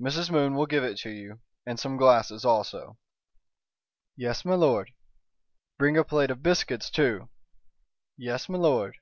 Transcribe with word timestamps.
Mrs. 0.00 0.30
Moon 0.30 0.54
will 0.54 0.64
give 0.64 0.82
it 0.84 0.96
to 1.00 1.10
you 1.10 1.40
and 1.66 1.78
some 1.78 1.98
glasses 1.98 2.46
also." 2.46 2.96
"Yes, 4.16 4.42
m'lord!" 4.42 4.92
"Bring 5.76 5.98
a 5.98 6.02
plate 6.04 6.30
of 6.30 6.42
biscuits 6.42 6.88
too." 6.88 7.28
"Yes, 8.16 8.48
m'lord!" 8.48 8.94